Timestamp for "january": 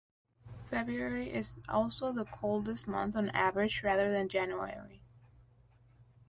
4.29-5.03